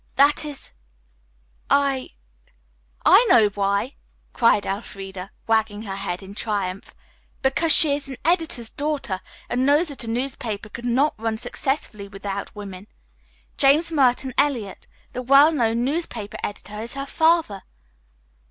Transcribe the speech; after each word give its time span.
"That 0.15 0.45
is 0.45 0.71
I" 1.69 2.09
"I 3.15 3.23
know 3.29 3.49
why!" 3.49 3.97
cried 4.33 4.65
Elfreda, 4.65 5.29
wagging 5.45 5.83
her 5.83 5.95
head 5.95 6.23
in 6.23 6.33
triumph. 6.33 6.95
"Because 7.43 7.71
she 7.71 7.93
is 7.93 8.07
an 8.09 8.15
editor's 8.25 8.71
daughter 8.71 9.21
and 9.47 9.63
knows 9.63 9.89
that 9.89 10.03
a 10.03 10.07
newspaper 10.07 10.69
could 10.69 10.85
not 10.85 11.13
run 11.21 11.37
successfully 11.37 12.07
without 12.07 12.55
women. 12.55 12.87
James 13.57 13.91
Merton 13.91 14.33
Eliot, 14.39 14.87
the 15.13 15.21
well 15.21 15.51
known 15.51 15.83
newspaper 15.85 16.39
editor, 16.41 16.81
is 16.81 16.95
her 16.95 17.05
father." 17.05 17.61